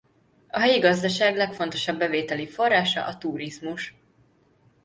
A 0.49 0.59
helyi 0.59 0.79
gazdaság 0.79 1.35
legfontosabb 1.35 1.97
bevételi 1.97 2.47
forrása 2.47 3.05
a 3.05 3.17
turizmus. 3.17 3.95